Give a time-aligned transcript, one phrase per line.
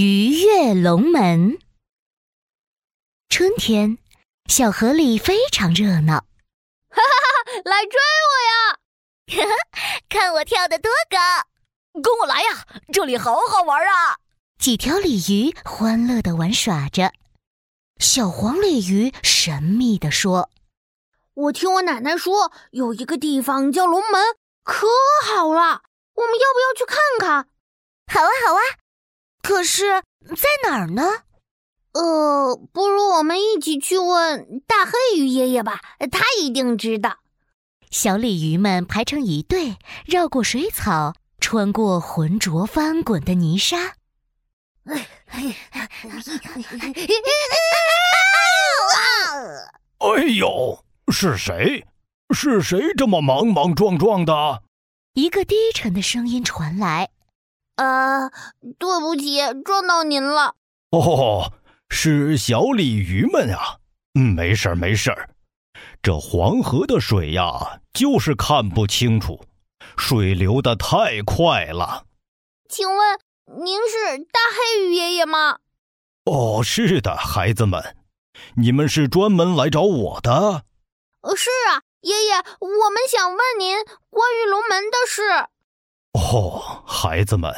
[0.00, 1.58] 鱼跃龙门。
[3.28, 3.98] 春天，
[4.46, 6.24] 小河里非常热闹。
[6.88, 7.62] 哈哈哈！
[7.64, 7.98] 来追
[8.30, 9.56] 我呀！
[10.08, 11.98] 看我跳得多高！
[12.00, 12.64] 跟我来呀！
[12.92, 14.18] 这里好好玩啊！
[14.60, 17.12] 几条鲤鱼欢乐的玩耍着。
[17.98, 20.48] 小黄鲤鱼神秘地说
[21.34, 24.86] ：“我听我奶奶说，有一个地方叫龙门，可
[25.24, 25.82] 好了。
[26.14, 27.48] 我们要不要去看看
[28.06, 28.60] ？”“好啊，好啊。”
[29.48, 31.02] 可是，在哪儿呢？
[31.94, 35.80] 呃，不如我们一起去问大黑鱼爷爷吧，
[36.12, 37.16] 他一定知道。
[37.90, 43.94] 小鲤鱼们排成一队，绕过水草，穿过浑浊翻滚的泥沙。
[44.84, 45.06] 哎
[50.36, 51.86] 呦，是谁？
[52.34, 54.62] 是谁这么莽莽撞撞的？
[55.14, 57.08] 一个低沉的声音传来。
[57.78, 58.28] 呃，
[58.76, 60.56] 对不起，撞到您了。
[60.90, 61.52] 哦，
[61.88, 63.78] 是小鲤鱼们啊。
[64.14, 65.30] 嗯，没事儿，没事儿。
[66.02, 69.40] 这黄河的水呀，就是看不清楚，
[69.96, 72.04] 水流的太快了。
[72.68, 73.18] 请问
[73.62, 75.58] 您是大黑鱼爷爷吗？
[76.24, 77.96] 哦，是的，孩子们，
[78.56, 80.64] 你们是专门来找我的？
[81.20, 83.76] 呃，是啊，爷爷，我们想问您
[84.10, 85.22] 关于龙门的事。
[86.18, 87.54] 哦，孩子们，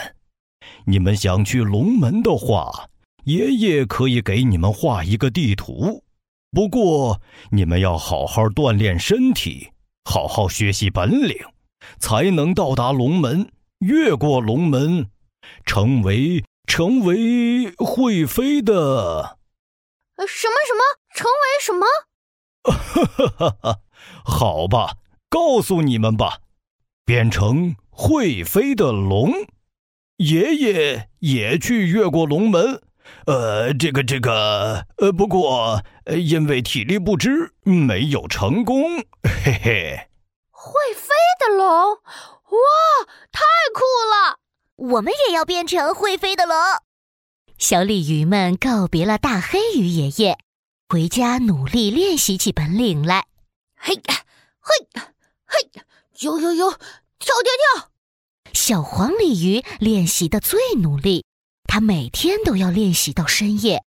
[0.84, 2.90] 你们想去龙门的话，
[3.24, 6.04] 爷爷可以给你们画一个地图。
[6.52, 9.72] 不过，你们要好好锻炼身体，
[10.04, 11.36] 好好学习本领，
[11.98, 15.10] 才能到达龙门，越过龙门，
[15.64, 19.38] 成为成为会飞的。
[20.28, 20.82] 什么什么？
[21.14, 21.86] 成 为什么？
[22.62, 23.80] 哈哈哈哈！
[24.22, 24.98] 好吧，
[25.30, 26.40] 告诉你们吧，
[27.06, 27.74] 变成。
[28.02, 29.30] 会飞的龙，
[30.16, 32.80] 爷爷也去越过龙门，
[33.26, 40.08] 呃，这个这个，呃，不过呃因为体力不支，没有成功，嘿嘿。
[40.50, 42.58] 会飞的龙，哇，
[43.30, 43.42] 太
[43.74, 44.38] 酷了！
[44.76, 46.56] 我们也要变成会飞的龙。
[47.58, 50.38] 小鲤鱼们告别了大黑鱼爷爷，
[50.88, 53.26] 回家努力练习起本领来。
[53.76, 54.72] 嘿，嘿，
[55.44, 55.70] 嘿，
[56.20, 56.70] 呦呦呦！
[57.20, 57.89] 跳跳跳！
[58.52, 61.24] 小黄鲤鱼练习的最努力，
[61.64, 63.82] 它每天都要练习到深夜。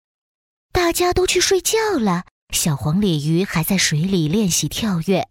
[0.73, 5.29] 大家都去睡觉了，小黄鲤鱼还在水里练习跳跃。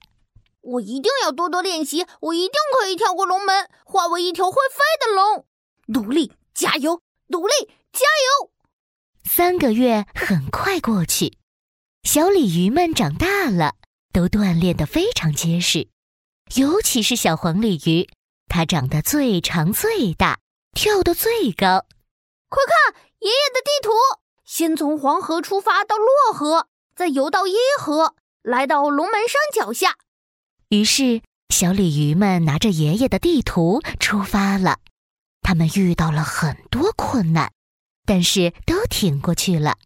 [0.61, 5.45] 我一定要多多练习，我一定可以跳过龙门，化为一条会飞的龙。
[5.87, 7.01] 努力，加油！
[7.27, 7.53] 努力，
[7.93, 8.05] 加
[8.41, 8.51] 油！
[9.23, 11.37] 三个月很快过去，
[12.03, 13.75] 小鲤鱼们长大了，
[14.11, 15.87] 都锻炼得非常结实。
[16.55, 18.09] 尤其是小黄鲤鱼，
[18.49, 20.39] 它长得最长最大，
[20.73, 21.85] 跳得最高。
[22.49, 23.91] 快看爷爷的地图！
[24.43, 29.95] 先从黄河出发到洛河，再游到耶河，来到龙门山脚下。
[30.69, 34.79] 于是，小鲤鱼们拿着爷爷的地图出发了。
[35.41, 37.51] 他们遇到了很多困难，
[38.05, 39.77] 但是都挺过去了。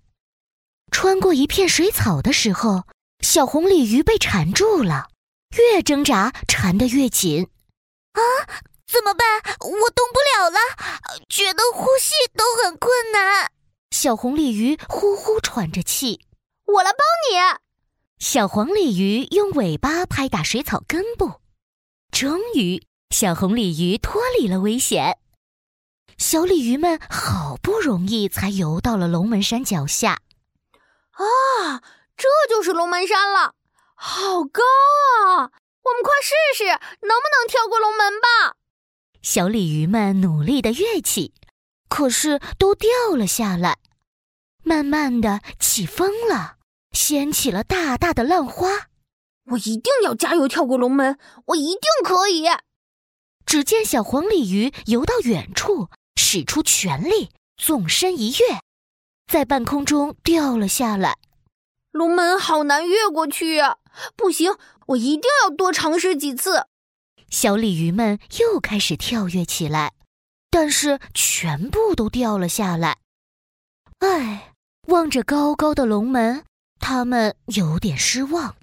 [0.91, 2.83] 穿过一片水草的时候，
[3.19, 5.09] 小红鲤鱼被缠住了。
[5.57, 7.47] 越挣扎，缠得越紧，
[8.13, 8.21] 啊！
[8.87, 9.41] 怎么办？
[9.59, 10.59] 我动不了了，
[11.27, 13.51] 觉得呼吸都很困难。
[13.89, 16.21] 小红鲤鱼呼呼喘着气，
[16.65, 17.59] 我来帮你。
[18.19, 21.41] 小黄鲤鱼用尾巴拍打水草根部，
[22.11, 25.17] 终于，小红鲤鱼脱离了危险。
[26.17, 30.21] 小鲤鱼们好不容易才游到了龙门山脚下。
[31.11, 31.81] 啊，
[32.15, 33.55] 这就是龙门山了。
[33.95, 34.61] 好高
[35.25, 35.51] 啊！
[35.83, 38.55] 我们快试试能不能跳过龙门吧。
[39.21, 41.33] 小鲤鱼们努力的跃起，
[41.89, 43.77] 可是都掉了下来。
[44.63, 46.57] 慢慢的起风了，
[46.91, 48.87] 掀起了大大的浪花。
[49.51, 52.45] 我一定要加油跳过龙门，我一定可以。
[53.45, 58.61] 只见小黄鲤鱼游到远处，使出全力，纵身一跃，
[59.29, 61.17] 在半空中掉了下来。
[61.93, 63.77] 龙门好难越过去呀！
[64.15, 64.57] 不行，
[64.87, 66.65] 我一定要多尝试几次。
[67.29, 69.93] 小鲤鱼们又开始跳跃起来，
[70.49, 72.97] 但是全部都掉了下来。
[73.99, 74.53] 唉，
[74.87, 76.43] 望着高高的龙门，
[76.79, 78.55] 他们有点失望。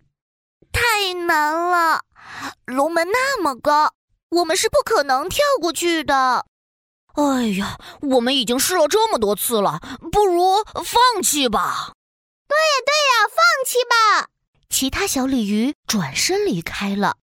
[0.73, 2.01] 太难了，
[2.65, 3.93] 龙门那么高，
[4.31, 6.47] 我们是不可能跳过去的。
[7.15, 9.81] 哎呀，我们已经试了这么多次了，
[10.11, 11.93] 不如放弃吧。
[12.51, 14.29] 对呀，对呀，放弃吧。
[14.69, 17.17] 其他小鲤鱼转身离开了，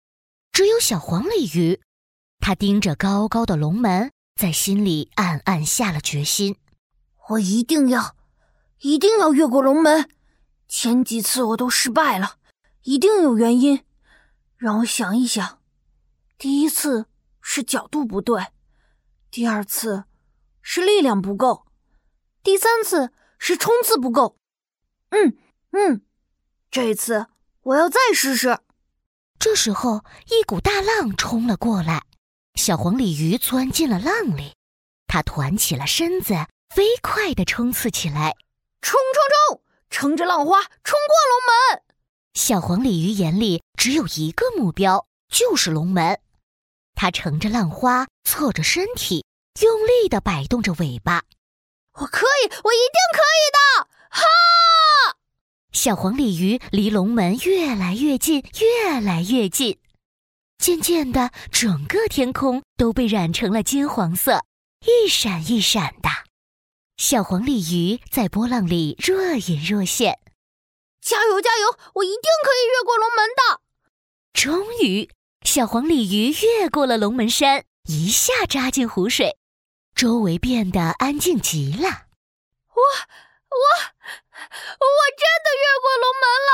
[0.52, 1.82] 只有小黄鲤鱼，
[2.40, 6.58] 它盯着高高的龙门，在心里暗暗下了决心：
[7.30, 8.16] 我一定要，
[8.82, 10.08] 一定要越过龙门。
[10.68, 12.36] 前几次我都失败了，
[12.84, 13.84] 一定有原因。
[14.58, 15.60] 让我想一想，
[16.38, 17.08] 第一次
[17.42, 18.48] 是角度不对，
[19.32, 20.04] 第二次
[20.62, 21.66] 是力量不够，
[22.44, 24.38] 第三次是冲刺不够。
[25.10, 25.38] 嗯
[25.72, 26.02] 嗯，
[26.72, 27.28] 这次
[27.62, 28.60] 我要再试试。
[29.40, 32.04] 这时候，一股大浪冲了过来，
[32.56, 34.56] 小黄鲤鱼钻进了浪里，
[35.08, 36.34] 它团起了身子，
[36.74, 38.34] 飞快地冲刺起来，
[38.82, 39.62] 冲冲冲！
[39.90, 41.84] 乘着浪花冲过龙门。
[42.34, 46.20] 小黄鲤鱼眼里只有一个目标，就是龙门。
[46.96, 49.26] 它乘着浪花，侧着身体，
[49.62, 51.24] 用力地摆动着尾巴。
[51.94, 53.90] 我可以，我一定可以的！
[54.16, 55.18] 哈！
[55.72, 59.78] 小黄鲤鱼离龙门越来越近，越来越近。
[60.58, 64.46] 渐渐的，整个天空都被染成了金黄色，
[64.86, 66.10] 一闪一闪的。
[66.98, 70.18] 小黄鲤鱼在波浪里若隐若现。
[71.02, 71.78] 加油，加油！
[71.96, 73.62] 我一定可以越过龙门的。
[74.34, 75.10] 终于，
[75.44, 79.38] 小黄鲤鱼越过了龙门山，一下扎进湖水，
[79.94, 82.08] 周围变得安静极了。
[82.74, 82.82] 我、
[83.52, 83.60] 我、
[84.52, 84.88] 我
[85.18, 86.52] 真的越过龙门了！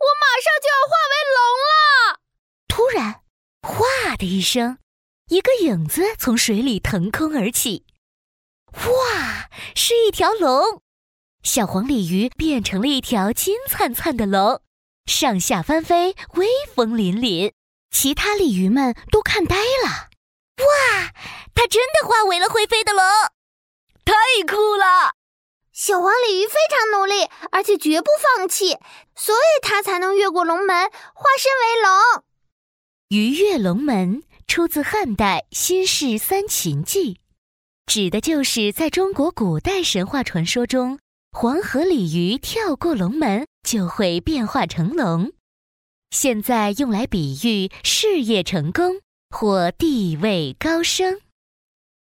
[0.00, 1.38] 我马上就要化为龙
[1.70, 1.74] 了。
[2.68, 3.22] 突然，
[3.62, 4.78] 哗的一声，
[5.28, 7.84] 一个影子从水里腾空而起。
[8.72, 10.82] 哇，是一条龙！
[11.42, 14.62] 小黄鲤鱼变成了一条金灿灿的龙，
[15.06, 17.52] 上下翻飞，威风凛凛。
[17.90, 20.08] 其他鲤鱼们都看呆了。
[20.58, 21.12] 哇，
[21.54, 23.02] 它真的化为了会飞的龙，
[24.04, 24.14] 太
[24.46, 25.14] 酷了！
[25.74, 28.06] 小黄鲤鱼非常努力，而且绝不
[28.38, 28.78] 放弃，
[29.16, 32.24] 所以它才能越过龙门，化身为龙。
[33.08, 37.14] 鱼跃龙门出自汉代《新式三秦记》，
[37.86, 41.00] 指的就是在中国古代神话传说中。
[41.32, 45.32] 黄河鲤鱼跳过龙门就会变化成龙，
[46.10, 51.20] 现在用来比喻事业成功或地位高升。